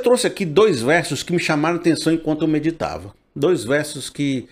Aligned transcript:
trouxe 0.00 0.26
aqui 0.26 0.44
dois 0.44 0.82
versos 0.82 1.22
que 1.22 1.32
me 1.32 1.38
chamaram 1.38 1.76
atenção 1.76 2.12
enquanto 2.12 2.42
eu 2.42 2.48
meditava. 2.48 3.14
Dois 3.34 3.64
versos 3.64 4.10
que 4.10 4.48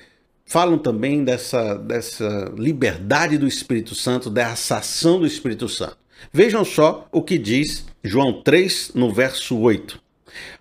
falam 0.47 0.79
também 0.79 1.25
dessa, 1.25 1.75
dessa 1.75 2.53
liberdade 2.57 3.37
do 3.37 3.47
Espírito 3.47 3.95
Santo, 3.95 4.31
dessa 4.31 4.79
ação 4.79 5.19
do 5.19 5.27
Espírito 5.27 5.69
Santo. 5.69 5.99
Vejam 6.33 6.65
só 6.65 7.09
o 7.13 7.23
que 7.23 7.39
diz 7.39 7.87
João 8.03 8.43
3, 8.43 8.93
no 8.95 9.13
verso 9.13 9.57
8. 9.59 10.01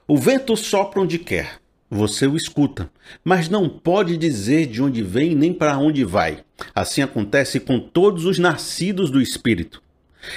O 0.07 0.17
vento 0.17 0.55
sopra 0.55 1.01
onde 1.01 1.17
quer, 1.17 1.59
você 1.89 2.27
o 2.27 2.35
escuta, 2.35 2.89
mas 3.23 3.49
não 3.49 3.69
pode 3.69 4.17
dizer 4.17 4.67
de 4.67 4.81
onde 4.81 5.01
vem 5.01 5.33
nem 5.33 5.53
para 5.53 5.77
onde 5.77 6.03
vai. 6.03 6.43
Assim 6.75 7.01
acontece 7.01 7.59
com 7.59 7.79
todos 7.79 8.25
os 8.25 8.37
nascidos 8.37 9.09
do 9.09 9.21
Espírito. 9.21 9.81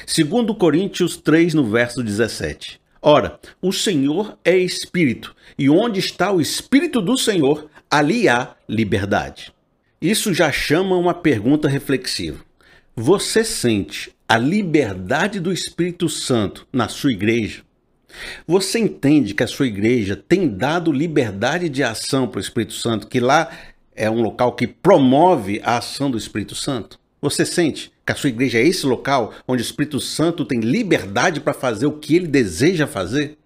Segundo 0.07 0.55
Coríntios 0.55 1.17
3, 1.17 1.55
no 1.55 1.65
verso 1.69 2.03
17. 2.03 2.80
Ora, 3.03 3.41
o 3.63 3.73
Senhor 3.73 4.39
é 4.45 4.57
Espírito, 4.59 5.35
e 5.59 5.71
onde 5.71 5.99
está 6.01 6.31
o 6.31 6.41
Espírito 6.41 7.01
do 7.01 7.17
Senhor, 7.17 7.71
ali 7.91 8.29
há 8.29 8.55
liberdade. 8.69 9.53
Isso 10.01 10.35
já 10.35 10.53
chama 10.53 10.97
uma 10.97 11.15
pergunta 11.15 11.69
reflexiva. 11.69 12.45
Você 12.95 13.43
sente 13.43 14.15
a 14.29 14.37
liberdade 14.37 15.41
do 15.41 15.53
Espírito 15.53 16.09
Santo 16.09 16.67
na 16.73 16.89
sua 16.89 17.13
igreja? 17.13 17.63
Você 18.47 18.79
entende 18.79 19.35
que 19.35 19.43
a 19.43 19.49
sua 19.49 19.67
igreja 19.67 20.15
tem 20.17 20.49
dado 20.49 20.93
liberdade 20.93 21.69
de 21.69 21.83
ação 21.83 22.29
para 22.29 22.39
o 22.39 22.43
Espírito 22.43 22.75
Santo, 22.75 23.07
que 23.07 23.21
lá 23.21 23.51
é 23.95 24.11
um 24.11 24.21
local 24.21 24.53
que 24.53 24.67
promove 24.67 25.61
a 25.65 25.79
ação 25.79 26.11
do 26.11 26.19
Espírito 26.19 26.55
Santo? 26.55 26.99
Você 27.21 27.45
sente 27.45 27.93
que 28.05 28.13
a 28.13 28.17
sua 28.17 28.31
igreja 28.31 28.59
é 28.59 28.67
esse 28.67 28.87
local 28.87 29.35
onde 29.47 29.63
o 29.63 29.65
Espírito 29.65 30.01
Santo 30.01 30.45
tem 30.45 30.61
liberdade 30.61 31.41
para 31.41 31.53
fazer 31.53 31.87
o 31.87 31.99
que 31.99 32.17
ele 32.17 32.27
deseja 32.27 32.87
fazer? 32.87 33.37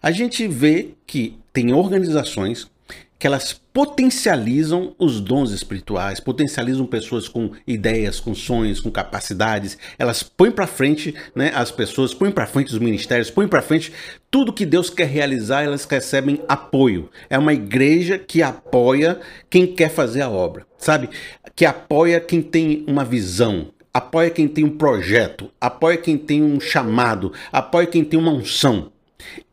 A 0.00 0.10
gente 0.10 0.46
vê 0.46 0.94
que 1.06 1.36
tem 1.52 1.72
organizações 1.72 2.70
que 3.18 3.26
elas 3.26 3.52
potencializam 3.72 4.94
os 4.98 5.20
dons 5.20 5.50
espirituais, 5.50 6.20
potencializam 6.20 6.86
pessoas 6.86 7.28
com 7.28 7.50
ideias, 7.66 8.20
com 8.20 8.34
sonhos, 8.34 8.80
com 8.80 8.90
capacidades. 8.90 9.78
Elas 9.98 10.22
põem 10.22 10.50
para 10.50 10.66
frente, 10.66 11.14
né, 11.34 11.50
as 11.54 11.70
pessoas, 11.70 12.12
põem 12.12 12.30
para 12.30 12.46
frente 12.46 12.72
os 12.72 12.78
ministérios, 12.78 13.30
põem 13.30 13.48
para 13.48 13.62
frente 13.62 13.92
tudo 14.30 14.52
que 14.52 14.66
Deus 14.66 14.90
quer 14.90 15.08
realizar, 15.08 15.62
elas 15.62 15.84
recebem 15.84 16.42
apoio. 16.46 17.10
É 17.30 17.38
uma 17.38 17.54
igreja 17.54 18.18
que 18.18 18.42
apoia 18.42 19.18
quem 19.48 19.66
quer 19.66 19.88
fazer 19.88 20.22
a 20.22 20.30
obra, 20.30 20.66
sabe? 20.76 21.08
Que 21.54 21.64
apoia 21.64 22.20
quem 22.20 22.42
tem 22.42 22.84
uma 22.86 23.04
visão, 23.04 23.68
apoia 23.92 24.28
quem 24.28 24.46
tem 24.46 24.62
um 24.62 24.76
projeto, 24.76 25.50
apoia 25.58 25.96
quem 25.96 26.18
tem 26.18 26.42
um 26.42 26.60
chamado, 26.60 27.32
apoia 27.50 27.86
quem 27.86 28.04
tem 28.04 28.20
uma 28.20 28.32
unção. 28.32 28.92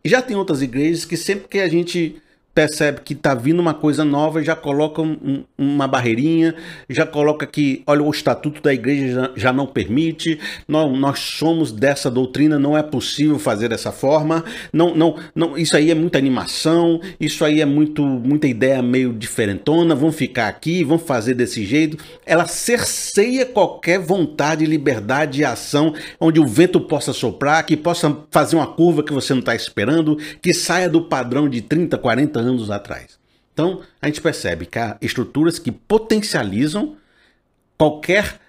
Já 0.03 0.21
tem 0.21 0.35
outras 0.35 0.61
igrejas 0.61 1.05
que 1.05 1.15
sempre 1.15 1.47
que 1.47 1.59
a 1.59 1.69
gente 1.69 2.21
percebe 2.53 3.01
que 3.01 3.13
está 3.13 3.33
vindo 3.33 3.59
uma 3.59 3.73
coisa 3.73 4.05
nova, 4.05 4.43
já 4.43 4.55
coloca 4.55 5.01
um, 5.01 5.43
uma 5.57 5.87
barreirinha, 5.87 6.53
já 6.87 7.05
coloca 7.05 7.47
que, 7.47 7.81
olha, 7.87 8.03
o 8.03 8.11
estatuto 8.11 8.61
da 8.61 8.73
igreja 8.73 9.13
já, 9.13 9.31
já 9.35 9.53
não 9.53 9.65
permite, 9.65 10.39
nós, 10.67 10.97
nós, 10.97 11.19
somos 11.19 11.71
dessa 11.71 12.11
doutrina, 12.11 12.59
não 12.59 12.77
é 12.77 12.83
possível 12.83 13.39
fazer 13.39 13.69
dessa 13.69 13.91
forma, 13.91 14.43
não, 14.71 14.93
não, 14.95 15.15
não, 15.33 15.57
isso 15.57 15.75
aí 15.75 15.89
é 15.89 15.95
muita 15.95 16.19
animação, 16.19 17.01
isso 17.19 17.43
aí 17.43 17.59
é 17.59 17.65
muito, 17.65 18.03
muita 18.03 18.47
ideia 18.47 18.81
meio 18.83 19.11
diferentona, 19.11 19.95
vamos 19.95 20.15
ficar 20.15 20.47
aqui, 20.47 20.83
vamos 20.83 21.03
fazer 21.03 21.33
desse 21.33 21.65
jeito. 21.65 21.97
Ela 22.25 22.45
cerceia 22.45 23.45
qualquer 23.45 23.99
vontade, 23.99 24.65
liberdade 24.65 25.41
e 25.41 25.45
ação, 25.45 25.93
onde 26.19 26.39
o 26.39 26.45
vento 26.45 26.79
possa 26.79 27.13
soprar, 27.13 27.65
que 27.65 27.75
possa 27.75 28.15
fazer 28.29 28.55
uma 28.55 28.67
curva 28.67 29.01
que 29.01 29.13
você 29.13 29.33
não 29.33 29.39
está 29.39 29.55
esperando, 29.55 30.17
que 30.41 30.53
saia 30.53 30.87
do 30.87 31.01
padrão 31.01 31.49
de 31.49 31.61
30, 31.61 31.97
40 31.97 32.42
anos 32.43 32.69
atrás. 32.69 33.19
Então, 33.53 33.81
a 34.01 34.07
gente 34.07 34.21
percebe 34.21 34.65
que 34.65 34.79
há 34.79 34.97
estruturas 35.01 35.59
que 35.59 35.71
potencializam 35.71 36.95
qualquer 37.77 38.39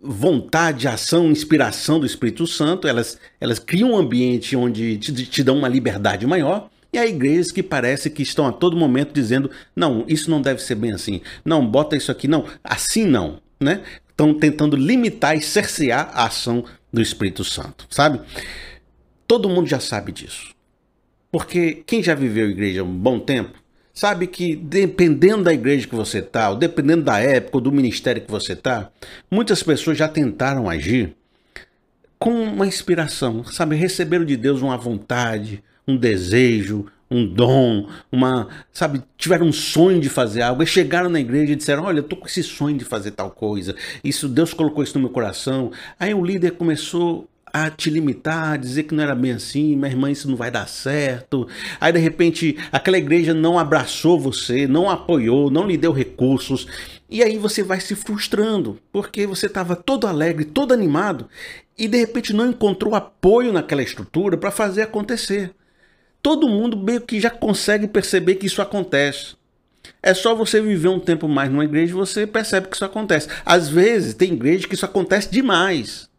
vontade, 0.00 0.86
ação, 0.86 1.30
inspiração 1.30 1.98
do 1.98 2.06
Espírito 2.06 2.46
Santo, 2.46 2.86
elas, 2.86 3.18
elas 3.40 3.58
criam 3.58 3.92
um 3.92 3.96
ambiente 3.96 4.54
onde 4.54 4.98
te, 4.98 5.12
te 5.12 5.42
dão 5.42 5.58
uma 5.58 5.68
liberdade 5.68 6.26
maior, 6.26 6.68
e 6.92 6.98
há 6.98 7.06
igrejas 7.06 7.50
que 7.50 7.62
parece 7.62 8.08
que 8.08 8.22
estão 8.22 8.46
a 8.46 8.52
todo 8.52 8.76
momento 8.76 9.12
dizendo: 9.12 9.50
não, 9.74 10.04
isso 10.06 10.30
não 10.30 10.40
deve 10.40 10.62
ser 10.62 10.76
bem 10.76 10.92
assim, 10.92 11.20
não, 11.44 11.66
bota 11.66 11.96
isso 11.96 12.12
aqui, 12.12 12.28
não, 12.28 12.44
assim 12.62 13.04
não, 13.04 13.40
né? 13.58 13.82
Estão 14.08 14.32
tentando 14.32 14.76
limitar 14.76 15.36
e 15.36 15.40
cercear 15.40 16.10
a 16.14 16.26
ação 16.26 16.64
do 16.92 17.02
Espírito 17.02 17.42
Santo, 17.42 17.86
sabe? 17.90 18.20
Todo 19.26 19.48
mundo 19.48 19.66
já 19.66 19.80
sabe 19.80 20.12
disso. 20.12 20.53
Porque 21.34 21.82
quem 21.84 22.00
já 22.00 22.14
viveu 22.14 22.48
igreja 22.48 22.84
um 22.84 22.96
bom 22.96 23.18
tempo, 23.18 23.58
sabe 23.92 24.28
que 24.28 24.54
dependendo 24.54 25.42
da 25.42 25.52
igreja 25.52 25.84
que 25.84 25.94
você 25.96 26.20
está, 26.20 26.50
ou 26.50 26.54
dependendo 26.54 27.02
da 27.02 27.18
época 27.18 27.56
ou 27.56 27.60
do 27.60 27.72
ministério 27.72 28.22
que 28.22 28.30
você 28.30 28.52
está, 28.52 28.88
muitas 29.28 29.60
pessoas 29.60 29.98
já 29.98 30.06
tentaram 30.06 30.70
agir 30.70 31.12
com 32.20 32.30
uma 32.30 32.68
inspiração, 32.68 33.42
sabe? 33.42 33.74
Receberam 33.74 34.24
de 34.24 34.36
Deus 34.36 34.62
uma 34.62 34.76
vontade, 34.76 35.60
um 35.88 35.96
desejo, 35.96 36.86
um 37.10 37.26
dom, 37.26 37.88
uma, 38.12 38.46
sabe, 38.72 39.02
tiveram 39.18 39.46
um 39.46 39.52
sonho 39.52 40.00
de 40.00 40.08
fazer 40.08 40.42
algo, 40.42 40.62
e 40.62 40.66
chegaram 40.66 41.10
na 41.10 41.18
igreja 41.18 41.54
e 41.54 41.56
disseram: 41.56 41.82
Olha, 41.82 41.98
eu 41.98 42.04
tô 42.04 42.14
com 42.14 42.28
esse 42.28 42.44
sonho 42.44 42.78
de 42.78 42.84
fazer 42.84 43.10
tal 43.10 43.32
coisa, 43.32 43.74
isso 44.04 44.28
Deus 44.28 44.54
colocou 44.54 44.84
isso 44.84 44.94
no 44.94 45.00
meu 45.00 45.10
coração. 45.10 45.72
Aí 45.98 46.14
o 46.14 46.24
líder 46.24 46.52
começou 46.52 47.28
a 47.54 47.70
te 47.70 47.88
limitar, 47.88 48.54
a 48.54 48.56
dizer 48.56 48.82
que 48.82 48.96
não 48.96 49.04
era 49.04 49.14
bem 49.14 49.30
assim, 49.30 49.76
minha 49.76 49.86
irmã, 49.88 50.10
isso 50.10 50.28
não 50.28 50.34
vai 50.34 50.50
dar 50.50 50.66
certo. 50.66 51.46
Aí 51.80 51.92
de 51.92 52.00
repente 52.00 52.58
aquela 52.72 52.98
igreja 52.98 53.32
não 53.32 53.60
abraçou 53.60 54.18
você, 54.18 54.66
não 54.66 54.90
apoiou, 54.90 55.52
não 55.52 55.64
lhe 55.64 55.76
deu 55.76 55.92
recursos. 55.92 56.66
E 57.08 57.22
aí 57.22 57.38
você 57.38 57.62
vai 57.62 57.78
se 57.78 57.94
frustrando, 57.94 58.80
porque 58.90 59.24
você 59.24 59.46
estava 59.46 59.76
todo 59.76 60.08
alegre, 60.08 60.44
todo 60.44 60.74
animado, 60.74 61.28
e 61.78 61.86
de 61.86 61.96
repente 61.96 62.32
não 62.32 62.48
encontrou 62.48 62.96
apoio 62.96 63.52
naquela 63.52 63.84
estrutura 63.84 64.36
para 64.36 64.50
fazer 64.50 64.82
acontecer. 64.82 65.52
Todo 66.20 66.48
mundo 66.48 66.76
meio 66.76 67.02
que 67.02 67.20
já 67.20 67.30
consegue 67.30 67.86
perceber 67.86 68.34
que 68.34 68.46
isso 68.46 68.62
acontece. 68.62 69.36
É 70.02 70.12
só 70.12 70.34
você 70.34 70.60
viver 70.60 70.88
um 70.88 70.98
tempo 70.98 71.28
mais 71.28 71.48
numa 71.48 71.64
igreja 71.64 71.92
e 71.92 71.96
você 71.96 72.26
percebe 72.26 72.66
que 72.66 72.74
isso 72.74 72.84
acontece. 72.84 73.28
Às 73.46 73.68
vezes 73.68 74.12
tem 74.12 74.32
igreja 74.32 74.66
que 74.66 74.74
isso 74.74 74.84
acontece 74.84 75.30
demais 75.30 76.12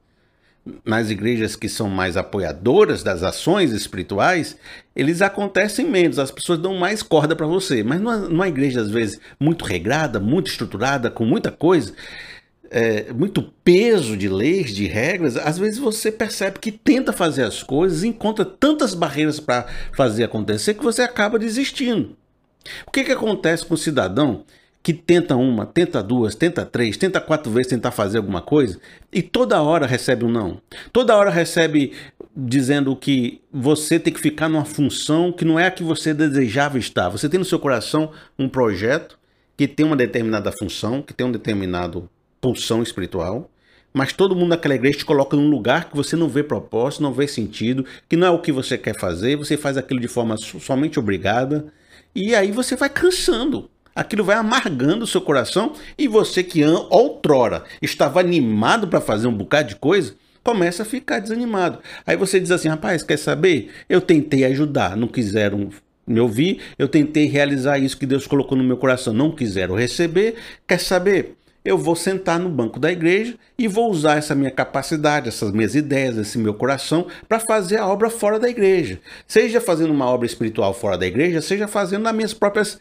nas 0.84 1.10
igrejas 1.10 1.56
que 1.56 1.70
são 1.70 1.90
mais 1.90 2.18
apoiadoras 2.18 3.04
das 3.04 3.22
ações 3.22 3.72
espirituais, 3.72 4.58
eles 4.96 5.22
acontecem 5.22 5.88
menos, 5.88 6.18
as 6.18 6.32
pessoas 6.32 6.60
dão 6.60 6.76
mais 6.76 7.04
corda 7.04 7.36
para 7.36 7.46
você. 7.46 7.84
Mas 7.84 8.02
numa, 8.02 8.18
numa, 8.18 8.48
igreja, 8.48 8.82
às 8.82 8.90
vezes, 8.90 9.20
muito 9.40 9.64
regrada, 9.64 10.20
muito 10.20 10.50
estruturada, 10.50 11.12
com 11.12 11.24
muita 11.24 11.52
coisa, 11.52 11.94
é, 12.72 13.14
muito 13.14 13.44
peso 13.64 14.18
de 14.18 14.28
leis, 14.28 14.74
de 14.74 14.88
regras, 14.88 15.38
às 15.38 15.58
vezes 15.58 15.78
você 15.78 16.12
percebe 16.12 16.60
que 16.60 16.72
tenta 16.72 17.14
fazer 17.14 17.44
as 17.44 17.62
coisas, 17.62 18.04
encontra 18.04 18.44
tantas 18.44 18.96
barreiras 18.96 19.40
para 19.40 19.68
fazer 19.94 20.24
acontecer 20.24 20.74
que 20.74 20.84
você 20.84 21.04
acaba 21.04 21.38
desistindo. 21.38 22.18
O 22.88 22.92
que, 22.92 23.04
que 23.04 23.12
acontece 23.12 23.64
com 23.64 23.76
o 23.76 23.78
cidadão 23.78 24.44
que 24.86 24.94
tenta 24.94 25.36
uma, 25.36 25.66
tenta 25.66 26.04
duas, 26.04 26.36
tenta 26.36 26.64
três, 26.64 26.96
tenta 26.96 27.20
quatro 27.20 27.52
vezes 27.52 27.72
tentar 27.72 27.90
fazer 27.90 28.20
alguma 28.20 28.40
coisa 28.40 28.80
e 29.12 29.20
toda 29.24 29.60
hora 29.60 29.88
recebe 29.88 30.24
um 30.24 30.30
não. 30.30 30.62
Toda 30.94 31.16
hora 31.16 31.32
recebe 31.32 31.94
dizendo 32.38 32.96
que 32.96 33.42
você 33.52 34.00
tem 34.00 34.14
que 34.14 34.20
ficar 34.20 34.48
numa 34.48 34.64
função 34.64 35.32
que 35.32 35.44
não 35.44 35.60
é 35.60 35.66
a 35.66 35.72
que 35.72 35.82
você 35.82 36.14
desejava 36.14 36.78
estar. 36.78 37.10
Você 37.10 37.28
tem 37.28 37.40
no 37.40 37.46
seu 37.46 37.58
coração 37.58 38.12
um 38.38 38.48
projeto 38.48 39.18
que 39.58 39.68
tem 39.68 39.84
uma 39.84 39.96
determinada 39.96 40.52
função, 40.52 41.02
que 41.02 41.16
tem 41.16 41.26
um 41.26 41.32
determinado 41.32 42.08
pulsão 42.40 42.84
espiritual, 42.84 43.50
mas 43.92 44.14
todo 44.14 44.36
mundo 44.36 44.50
naquela 44.50 44.76
igreja 44.76 45.00
te 45.00 45.06
coloca 45.06 45.36
num 45.36 45.50
lugar 45.50 45.90
que 45.90 45.96
você 45.96 46.16
não 46.16 46.30
vê 46.30 46.44
propósito, 46.44 47.02
não 47.02 47.12
vê 47.12 47.28
sentido, 47.28 47.84
que 48.08 48.16
não 48.16 48.28
é 48.28 48.30
o 48.30 48.40
que 48.40 48.52
você 48.52 48.78
quer 48.78 49.00
fazer, 49.00 49.36
você 49.36 49.58
faz 49.58 49.78
aquilo 49.78 50.00
de 50.00 50.08
forma 50.08 50.38
somente 50.38 51.00
obrigada, 51.00 51.74
e 52.14 52.36
aí 52.36 52.52
você 52.52 52.76
vai 52.76 52.88
cansando 52.88 53.68
aquilo 53.96 54.24
vai 54.24 54.36
amargando 54.36 55.06
o 55.06 55.08
seu 55.08 55.22
coração 55.22 55.74
e 55.98 56.08
você 56.08 56.44
que 56.44 56.64
outrora 56.64 57.64
estava 57.82 58.20
animado 58.20 58.88
para 58.88 59.00
fazer 59.00 59.28
um 59.28 59.34
bocado 59.34 59.70
de 59.70 59.76
coisa, 59.78 60.14
começa 60.44 60.84
a 60.84 60.86
ficar 60.86 61.20
desanimado. 61.20 61.80
Aí 62.06 62.16
você 62.16 62.40
diz 62.40 62.52
assim, 62.52 62.68
rapaz, 62.68 63.02
quer 63.02 63.18
saber? 63.18 63.72
Eu 63.90 64.02
tentei 64.02 64.46
ajudar, 64.46 64.96
não 64.96 65.08
quiseram 65.08 65.70
me 66.06 66.20
ouvir, 66.20 66.60
eu 66.78 66.88
tentei 66.88 67.26
realizar 67.26 67.80
isso 67.80 67.98
que 67.98 68.06
Deus 68.06 68.28
colocou 68.28 68.56
no 68.56 68.64
meu 68.64 68.78
coração, 68.78 69.12
não 69.12 69.32
quiseram 69.32 69.74
receber, 69.74 70.36
quer 70.68 70.80
saber? 70.80 71.36
Eu 71.64 71.80
vou 71.80 71.96
sentar 71.96 72.40
no 72.40 72.48
banco 72.48 72.80
da 72.80 72.92
igreja 72.92 73.34
e 73.58 73.68
vou 73.68 73.90
usar 73.90 74.20
essa 74.20 74.36
minha 74.36 74.52
capacidade, 74.52 75.30
essas 75.30 75.52
minhas 75.52 75.74
ideias, 75.74 76.16
esse 76.16 76.38
meu 76.38 76.54
coração 76.54 77.08
para 77.28 77.40
fazer 77.40 77.80
a 77.80 77.88
obra 77.88 78.12
fora 78.12 78.40
da 78.40 78.48
igreja. 78.48 79.00
Seja 79.28 79.60
fazendo 79.60 79.92
uma 79.92 80.06
obra 80.06 80.28
espiritual 80.28 80.76
fora 80.76 80.96
da 80.96 81.08
igreja, 81.08 81.42
seja 81.42 81.68
fazendo 81.68 82.04
nas 82.04 82.14
minhas 82.14 82.36
próprias 82.36 82.80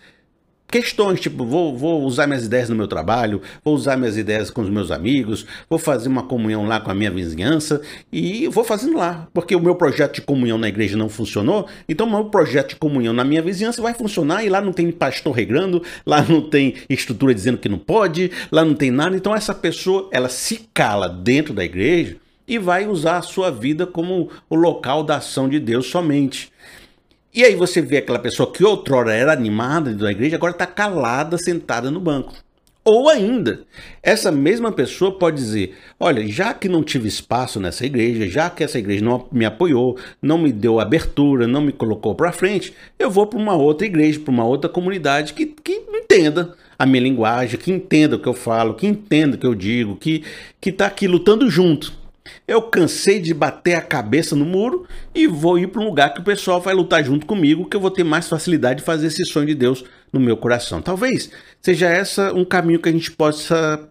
questões, 0.74 1.20
tipo, 1.20 1.46
vou, 1.46 1.78
vou 1.78 2.02
usar 2.02 2.26
minhas 2.26 2.46
ideias 2.46 2.68
no 2.68 2.74
meu 2.74 2.88
trabalho, 2.88 3.40
vou 3.64 3.76
usar 3.76 3.96
minhas 3.96 4.16
ideias 4.16 4.50
com 4.50 4.60
os 4.60 4.68
meus 4.68 4.90
amigos, 4.90 5.46
vou 5.70 5.78
fazer 5.78 6.08
uma 6.08 6.24
comunhão 6.24 6.66
lá 6.66 6.80
com 6.80 6.90
a 6.90 6.94
minha 6.94 7.12
vizinhança 7.12 7.80
e 8.12 8.48
vou 8.48 8.64
fazendo 8.64 8.96
lá, 8.96 9.28
porque 9.32 9.54
o 9.54 9.60
meu 9.60 9.76
projeto 9.76 10.16
de 10.16 10.22
comunhão 10.22 10.58
na 10.58 10.66
igreja 10.66 10.96
não 10.96 11.08
funcionou, 11.08 11.68
então 11.88 12.08
o 12.08 12.10
meu 12.10 12.24
projeto 12.24 12.70
de 12.70 12.74
comunhão 12.74 13.14
na 13.14 13.22
minha 13.22 13.40
vizinhança 13.40 13.80
vai 13.80 13.94
funcionar 13.94 14.44
e 14.44 14.48
lá 14.48 14.60
não 14.60 14.72
tem 14.72 14.90
pastor 14.90 15.32
regrando, 15.32 15.80
lá 16.04 16.20
não 16.28 16.42
tem 16.42 16.74
estrutura 16.90 17.32
dizendo 17.32 17.58
que 17.58 17.68
não 17.68 17.78
pode, 17.78 18.32
lá 18.50 18.64
não 18.64 18.74
tem 18.74 18.90
nada, 18.90 19.14
então 19.14 19.32
essa 19.32 19.54
pessoa, 19.54 20.08
ela 20.10 20.28
se 20.28 20.68
cala 20.74 21.08
dentro 21.08 21.54
da 21.54 21.64
igreja 21.64 22.16
e 22.48 22.58
vai 22.58 22.84
usar 22.84 23.18
a 23.18 23.22
sua 23.22 23.48
vida 23.48 23.86
como 23.86 24.28
o 24.50 24.56
local 24.56 25.04
da 25.04 25.18
ação 25.18 25.48
de 25.48 25.60
Deus 25.60 25.86
somente. 25.86 26.52
E 27.34 27.42
aí 27.42 27.56
você 27.56 27.82
vê 27.82 27.96
aquela 27.96 28.20
pessoa 28.20 28.52
que 28.52 28.62
outrora 28.64 29.12
era 29.12 29.32
animada 29.32 29.92
da 29.92 30.12
igreja, 30.12 30.36
agora 30.36 30.52
está 30.52 30.66
calada, 30.66 31.36
sentada 31.36 31.90
no 31.90 31.98
banco. 31.98 32.32
Ou 32.84 33.08
ainda, 33.08 33.64
essa 34.00 34.30
mesma 34.30 34.70
pessoa 34.70 35.18
pode 35.18 35.38
dizer: 35.38 35.74
Olha, 35.98 36.24
já 36.28 36.54
que 36.54 36.68
não 36.68 36.80
tive 36.80 37.08
espaço 37.08 37.58
nessa 37.58 37.84
igreja, 37.84 38.28
já 38.28 38.48
que 38.48 38.62
essa 38.62 38.78
igreja 38.78 39.04
não 39.04 39.26
me 39.32 39.44
apoiou, 39.44 39.98
não 40.22 40.38
me 40.38 40.52
deu 40.52 40.78
abertura, 40.78 41.44
não 41.48 41.60
me 41.60 41.72
colocou 41.72 42.14
para 42.14 42.30
frente, 42.30 42.72
eu 42.98 43.10
vou 43.10 43.26
para 43.26 43.38
uma 43.38 43.54
outra 43.54 43.84
igreja, 43.84 44.20
para 44.20 44.30
uma 44.30 44.44
outra 44.44 44.70
comunidade 44.70 45.32
que, 45.32 45.46
que 45.46 45.82
entenda 45.92 46.54
a 46.78 46.86
minha 46.86 47.02
linguagem, 47.02 47.58
que 47.58 47.72
entenda 47.72 48.14
o 48.14 48.20
que 48.20 48.28
eu 48.28 48.34
falo, 48.34 48.74
que 48.74 48.86
entenda 48.86 49.34
o 49.34 49.38
que 49.40 49.46
eu 49.46 49.56
digo, 49.56 49.96
que 49.96 50.22
está 50.64 50.86
aqui 50.86 51.08
lutando 51.08 51.50
junto. 51.50 52.03
Eu 52.46 52.62
cansei 52.62 53.20
de 53.20 53.32
bater 53.32 53.74
a 53.74 53.80
cabeça 53.80 54.36
no 54.36 54.44
muro 54.44 54.86
e 55.14 55.26
vou 55.26 55.58
ir 55.58 55.68
para 55.68 55.80
um 55.80 55.86
lugar 55.86 56.12
que 56.12 56.20
o 56.20 56.24
pessoal 56.24 56.60
vai 56.60 56.74
lutar 56.74 57.02
junto 57.02 57.26
comigo, 57.26 57.68
que 57.68 57.76
eu 57.76 57.80
vou 57.80 57.90
ter 57.90 58.04
mais 58.04 58.28
facilidade 58.28 58.80
de 58.80 58.84
fazer 58.84 59.06
esse 59.06 59.24
sonho 59.24 59.46
de 59.46 59.54
Deus 59.54 59.84
no 60.12 60.20
meu 60.20 60.36
coração. 60.36 60.82
Talvez 60.82 61.30
seja 61.60 61.88
essa 61.88 62.32
um 62.32 62.44
caminho 62.44 62.80
que 62.80 62.88
a 62.88 62.92
gente 62.92 63.10
possa 63.10 63.88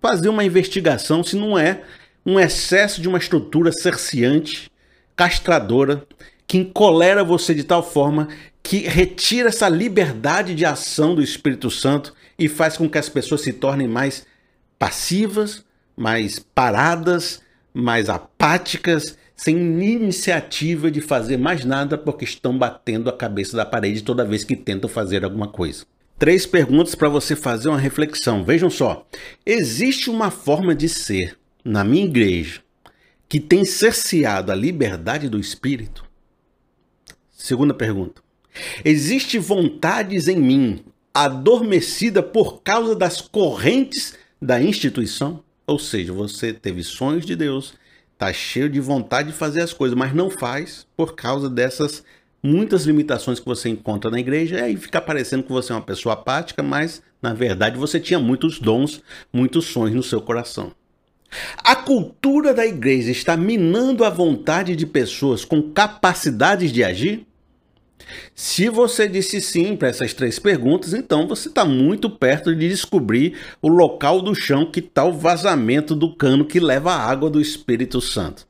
fazer 0.00 0.28
uma 0.28 0.44
investigação 0.44 1.22
se 1.22 1.36
não 1.36 1.58
é 1.58 1.82
um 2.24 2.38
excesso 2.38 3.00
de 3.00 3.08
uma 3.08 3.18
estrutura 3.18 3.70
cerceante, 3.70 4.70
castradora, 5.14 6.06
que 6.46 6.58
encolera 6.58 7.22
você 7.22 7.54
de 7.54 7.64
tal 7.64 7.82
forma 7.82 8.28
que 8.62 8.78
retira 8.78 9.48
essa 9.48 9.68
liberdade 9.68 10.54
de 10.54 10.64
ação 10.64 11.14
do 11.14 11.22
Espírito 11.22 11.70
Santo 11.70 12.14
e 12.38 12.48
faz 12.48 12.76
com 12.76 12.88
que 12.88 12.98
as 12.98 13.08
pessoas 13.08 13.42
se 13.42 13.52
tornem 13.52 13.86
mais 13.86 14.26
passivas, 14.78 15.64
mais 15.96 16.38
paradas, 16.38 17.40
mais 17.72 18.08
apáticas, 18.08 19.16
sem 19.36 19.56
iniciativa 19.56 20.90
de 20.90 21.00
fazer 21.00 21.38
mais 21.38 21.64
nada 21.64 21.96
porque 21.96 22.24
estão 22.24 22.56
batendo 22.58 23.08
a 23.08 23.16
cabeça 23.16 23.56
da 23.56 23.64
parede 23.64 24.02
toda 24.02 24.24
vez 24.24 24.44
que 24.44 24.54
tentam 24.54 24.88
fazer 24.88 25.24
alguma 25.24 25.48
coisa. 25.48 25.86
Três 26.18 26.44
perguntas 26.44 26.94
para 26.94 27.08
você 27.08 27.34
fazer 27.34 27.70
uma 27.70 27.78
reflexão. 27.78 28.44
Vejam 28.44 28.68
só: 28.68 29.06
existe 29.46 30.10
uma 30.10 30.30
forma 30.30 30.74
de 30.74 30.88
ser 30.88 31.38
na 31.64 31.82
minha 31.82 32.04
igreja 32.04 32.60
que 33.26 33.40
tem 33.40 33.64
cerceado 33.64 34.52
a 34.52 34.54
liberdade 34.54 35.28
do 35.30 35.40
espírito? 35.40 36.04
Segunda 37.30 37.72
pergunta: 37.72 38.22
existe 38.84 39.38
vontades 39.38 40.28
em 40.28 40.36
mim 40.36 40.84
adormecida 41.14 42.22
por 42.22 42.60
causa 42.62 42.94
das 42.94 43.22
correntes 43.22 44.14
da 44.42 44.60
instituição? 44.60 45.42
Ou 45.70 45.78
seja, 45.78 46.12
você 46.12 46.52
teve 46.52 46.82
sonhos 46.82 47.24
de 47.24 47.36
Deus, 47.36 47.74
está 48.12 48.32
cheio 48.32 48.68
de 48.68 48.80
vontade 48.80 49.30
de 49.30 49.38
fazer 49.38 49.60
as 49.60 49.72
coisas, 49.72 49.96
mas 49.96 50.12
não 50.12 50.28
faz 50.28 50.84
por 50.96 51.14
causa 51.14 51.48
dessas 51.48 52.02
muitas 52.42 52.86
limitações 52.86 53.38
que 53.38 53.46
você 53.46 53.68
encontra 53.68 54.10
na 54.10 54.18
igreja, 54.18 54.58
e 54.58 54.62
aí 54.62 54.76
fica 54.76 55.00
parecendo 55.00 55.44
que 55.44 55.52
você 55.52 55.70
é 55.70 55.76
uma 55.76 55.80
pessoa 55.80 56.14
apática, 56.14 56.60
mas 56.60 57.00
na 57.22 57.32
verdade 57.32 57.78
você 57.78 58.00
tinha 58.00 58.18
muitos 58.18 58.58
dons, 58.58 59.00
muitos 59.32 59.66
sonhos 59.66 59.94
no 59.94 60.02
seu 60.02 60.20
coração. 60.20 60.72
A 61.58 61.76
cultura 61.76 62.52
da 62.52 62.66
igreja 62.66 63.12
está 63.12 63.36
minando 63.36 64.04
a 64.04 64.10
vontade 64.10 64.74
de 64.74 64.84
pessoas 64.84 65.44
com 65.44 65.70
capacidades 65.70 66.72
de 66.72 66.82
agir? 66.82 67.28
Se 68.34 68.68
você 68.68 69.08
disse 69.08 69.40
sim 69.40 69.76
para 69.76 69.88
essas 69.88 70.14
três 70.14 70.38
perguntas, 70.38 70.94
então 70.94 71.26
você 71.28 71.48
está 71.48 71.64
muito 71.64 72.08
perto 72.10 72.54
de 72.54 72.68
descobrir 72.68 73.36
o 73.60 73.68
local 73.68 74.20
do 74.20 74.34
chão 74.34 74.70
que 74.70 74.80
está 74.80 75.04
o 75.04 75.12
vazamento 75.12 75.94
do 75.94 76.14
cano 76.14 76.44
que 76.44 76.60
leva 76.60 76.92
a 76.92 77.10
água 77.10 77.30
do 77.30 77.40
Espírito 77.40 78.00
Santo. 78.00 78.46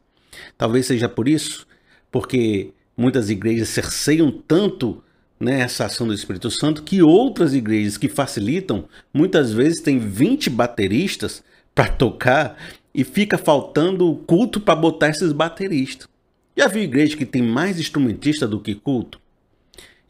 Talvez 0.56 0.86
seja 0.86 1.08
por 1.08 1.28
isso, 1.28 1.66
porque 2.10 2.72
muitas 2.96 3.30
igrejas 3.30 3.68
cerceiam 3.68 4.30
tanto 4.30 5.02
né, 5.38 5.60
essa 5.60 5.86
ação 5.86 6.06
do 6.06 6.14
Espírito 6.14 6.50
Santo 6.50 6.82
que 6.82 7.02
outras 7.02 7.54
igrejas 7.54 7.96
que 7.96 8.08
facilitam 8.08 8.84
muitas 9.12 9.52
vezes 9.52 9.80
têm 9.80 9.98
20 9.98 10.50
bateristas 10.50 11.42
para 11.74 11.88
tocar 11.88 12.56
e 12.94 13.04
fica 13.04 13.38
faltando 13.38 14.14
culto 14.26 14.60
para 14.60 14.74
botar 14.74 15.08
esses 15.08 15.32
bateristas. 15.32 16.08
Já 16.56 16.68
viu 16.68 16.82
igreja 16.82 17.16
que 17.16 17.24
tem 17.24 17.42
mais 17.42 17.78
instrumentista 17.78 18.46
do 18.46 18.60
que 18.60 18.74
culto? 18.74 19.20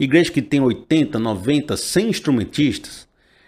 Igreja 0.01 0.33
que 0.33 0.41
tem 0.41 0.61
80, 0.61 1.19
90, 1.19 1.77
100 1.77 2.09
instrumentistas, 2.09 3.07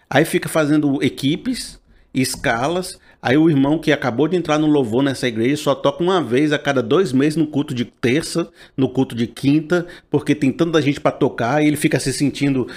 aí 0.08 0.24
fica 0.24 0.48
fazendo 0.48 1.02
equipes, 1.02 1.80
escalas, 2.12 2.98
aí 3.22 3.38
o 3.38 3.48
irmão 3.48 3.78
que 3.78 3.90
acabou 3.90 4.28
de 4.28 4.36
entrar 4.36 4.58
no 4.58 4.66
louvor 4.66 5.02
nessa 5.02 5.26
igreja 5.26 5.56
só 5.56 5.74
toca 5.74 6.02
uma 6.02 6.22
vez 6.22 6.52
a 6.52 6.58
cada 6.58 6.82
dois 6.82 7.12
meses 7.12 7.36
no 7.36 7.46
culto 7.46 7.74
de 7.74 7.86
terça, 7.86 8.50
no 8.76 8.90
culto 8.90 9.16
de 9.16 9.26
quinta, 9.26 9.86
porque 10.10 10.34
tem 10.34 10.52
tanta 10.52 10.82
gente 10.82 11.00
para 11.00 11.12
tocar 11.12 11.62
e 11.62 11.66
ele 11.66 11.76
fica 11.76 11.98
se 11.98 12.12
sentindo 12.12 12.68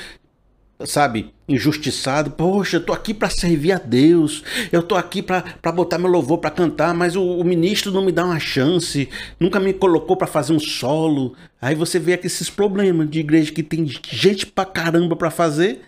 sabe, 0.83 1.33
injustiçado. 1.47 2.31
Poxa, 2.31 2.77
eu 2.77 2.81
tô 2.81 2.91
aqui 2.91 3.13
para 3.13 3.29
servir 3.29 3.71
a 3.71 3.77
Deus. 3.77 4.43
Eu 4.71 4.83
tô 4.83 4.95
aqui 4.95 5.21
para 5.21 5.71
botar 5.71 5.97
meu 5.97 6.09
louvor 6.09 6.39
para 6.39 6.49
cantar, 6.49 6.93
mas 6.93 7.15
o, 7.15 7.23
o, 7.23 7.43
ministro 7.43 7.91
não 7.91 8.03
me 8.03 8.11
dá 8.11 8.25
uma 8.25 8.39
chance. 8.39 9.07
Nunca 9.39 9.59
me 9.59 9.73
colocou 9.73 10.17
para 10.17 10.27
fazer 10.27 10.53
um 10.53 10.59
solo. 10.59 11.33
Aí 11.61 11.75
você 11.75 11.99
vê 11.99 12.13
aqui 12.13 12.27
esses 12.27 12.49
problemas 12.49 13.09
de 13.09 13.19
igreja 13.19 13.51
que 13.51 13.63
tem 13.63 13.87
gente 14.09 14.45
pra 14.45 14.65
caramba 14.65 15.15
para 15.15 15.31
fazer 15.31 15.81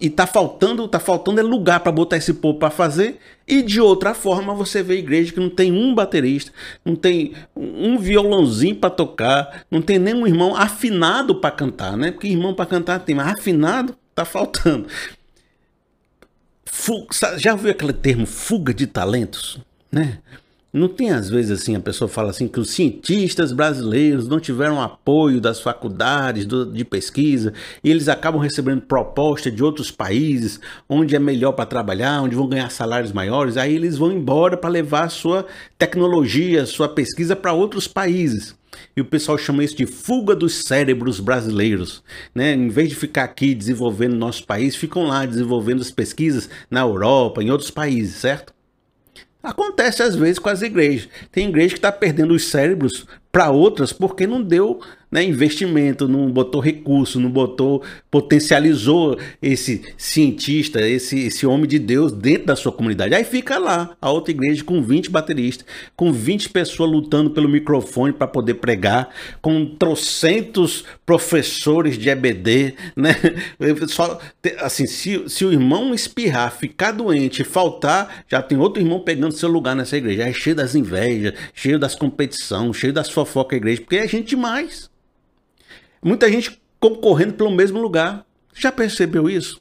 e 0.00 0.10
tá 0.10 0.26
faltando, 0.26 0.86
tá 0.88 0.98
faltando 0.98 1.40
é 1.40 1.42
lugar 1.42 1.80
para 1.80 1.92
botar 1.92 2.16
esse 2.16 2.34
povo 2.34 2.58
para 2.58 2.70
fazer. 2.70 3.18
E 3.46 3.62
de 3.62 3.80
outra 3.80 4.14
forma, 4.14 4.54
você 4.54 4.82
vê 4.82 4.98
igreja 4.98 5.32
que 5.32 5.40
não 5.40 5.50
tem 5.50 5.72
um 5.72 5.94
baterista, 5.94 6.52
não 6.84 6.96
tem 6.96 7.32
um 7.56 7.98
violãozinho 7.98 8.76
para 8.76 8.90
tocar, 8.90 9.64
não 9.70 9.80
tem 9.82 9.98
nenhum 9.98 10.26
irmão 10.26 10.54
afinado 10.56 11.36
para 11.36 11.50
cantar, 11.50 11.96
né? 11.96 12.10
Porque 12.10 12.28
irmão 12.28 12.54
para 12.54 12.66
cantar 12.66 13.00
tem, 13.00 13.14
mas 13.14 13.28
afinado 13.28 13.96
Tá 14.14 14.24
faltando. 14.24 14.88
Fuga, 16.64 17.38
já 17.38 17.52
ouviu 17.52 17.70
aquele 17.70 17.92
termo 17.92 18.26
fuga 18.26 18.72
de 18.72 18.86
talentos? 18.86 19.58
Né? 19.90 20.18
Não 20.74 20.88
tem 20.88 21.10
às 21.10 21.30
vezes 21.30 21.52
assim, 21.52 21.76
a 21.76 21.80
pessoa 21.80 22.08
fala 22.08 22.30
assim 22.30 22.48
que 22.48 22.58
os 22.58 22.70
cientistas 22.70 23.52
brasileiros 23.52 24.26
não 24.26 24.40
tiveram 24.40 24.82
apoio 24.82 25.40
das 25.40 25.60
faculdades 25.60 26.46
do, 26.46 26.66
de 26.66 26.84
pesquisa 26.84 27.52
e 27.84 27.88
eles 27.88 28.08
acabam 28.08 28.42
recebendo 28.42 28.80
proposta 28.80 29.52
de 29.52 29.62
outros 29.62 29.92
países 29.92 30.58
onde 30.88 31.14
é 31.14 31.18
melhor 31.20 31.52
para 31.52 31.64
trabalhar, 31.64 32.22
onde 32.22 32.34
vão 32.34 32.48
ganhar 32.48 32.72
salários 32.72 33.12
maiores, 33.12 33.56
aí 33.56 33.72
eles 33.72 33.96
vão 33.96 34.10
embora 34.10 34.56
para 34.56 34.68
levar 34.68 35.04
a 35.04 35.08
sua 35.08 35.46
tecnologia, 35.78 36.66
sua 36.66 36.88
pesquisa 36.88 37.36
para 37.36 37.52
outros 37.52 37.86
países. 37.86 38.56
E 38.96 39.00
o 39.00 39.04
pessoal 39.04 39.38
chama 39.38 39.62
isso 39.62 39.76
de 39.76 39.86
fuga 39.86 40.34
dos 40.34 40.64
cérebros 40.64 41.20
brasileiros. 41.20 42.02
Né? 42.34 42.52
Em 42.52 42.68
vez 42.68 42.88
de 42.88 42.96
ficar 42.96 43.22
aqui 43.22 43.54
desenvolvendo 43.54 44.16
nosso 44.16 44.44
país, 44.44 44.74
ficam 44.74 45.04
lá 45.04 45.24
desenvolvendo 45.24 45.82
as 45.82 45.92
pesquisas 45.92 46.50
na 46.68 46.80
Europa, 46.80 47.44
em 47.44 47.50
outros 47.50 47.70
países, 47.70 48.16
certo? 48.16 48.53
Acontece 49.44 50.02
às 50.02 50.16
vezes 50.16 50.38
com 50.38 50.48
as 50.48 50.62
igrejas. 50.62 51.06
Tem 51.30 51.50
igreja 51.50 51.74
que 51.74 51.78
está 51.78 51.92
perdendo 51.92 52.32
os 52.32 52.46
cérebros 52.48 53.06
para 53.30 53.50
outras 53.50 53.92
porque 53.92 54.26
não 54.26 54.42
deu 54.42 54.80
né, 55.14 55.22
investimento, 55.22 56.08
não 56.08 56.28
botou 56.28 56.60
recurso, 56.60 57.20
não 57.20 57.30
botou, 57.30 57.84
potencializou 58.10 59.16
esse 59.40 59.80
cientista, 59.96 60.80
esse, 60.80 61.26
esse 61.26 61.46
homem 61.46 61.68
de 61.68 61.78
Deus 61.78 62.10
dentro 62.10 62.46
da 62.46 62.56
sua 62.56 62.72
comunidade. 62.72 63.14
Aí 63.14 63.22
fica 63.22 63.56
lá 63.56 63.96
a 64.00 64.10
outra 64.10 64.32
igreja 64.32 64.64
com 64.64 64.82
20 64.82 65.10
bateristas, 65.10 65.64
com 65.94 66.12
20 66.12 66.48
pessoas 66.48 66.90
lutando 66.90 67.30
pelo 67.30 67.48
microfone 67.48 68.12
para 68.12 68.26
poder 68.26 68.54
pregar, 68.54 69.08
com 69.40 69.64
trocentos 69.64 70.84
professores 71.06 71.96
de 71.96 72.08
EBD, 72.08 72.74
né? 72.96 73.14
Só, 73.86 74.18
assim, 74.58 74.84
se, 74.84 75.28
se 75.28 75.44
o 75.44 75.52
irmão 75.52 75.94
espirrar, 75.94 76.50
ficar 76.50 76.90
doente, 76.90 77.44
faltar, 77.44 78.24
já 78.26 78.42
tem 78.42 78.58
outro 78.58 78.82
irmão 78.82 78.98
pegando 78.98 79.30
seu 79.30 79.48
lugar 79.48 79.76
nessa 79.76 79.96
igreja. 79.96 80.24
É 80.24 80.32
cheio 80.32 80.56
das 80.56 80.74
invejas, 80.74 81.34
cheio 81.54 81.78
das 81.78 81.94
competições, 81.94 82.76
cheio 82.76 82.92
das 82.92 83.08
fofocas 83.08 83.54
a 83.54 83.58
igreja, 83.58 83.80
porque 83.80 83.94
é 83.94 84.08
gente 84.08 84.30
demais. 84.30 84.92
Muita 86.04 86.30
gente 86.30 86.60
concorrendo 86.78 87.32
pelo 87.32 87.50
mesmo 87.50 87.80
lugar. 87.80 88.26
Já 88.54 88.70
percebeu 88.70 89.26
isso? 89.28 89.58